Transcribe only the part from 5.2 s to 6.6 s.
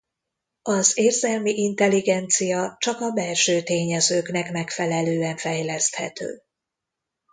fejleszthető.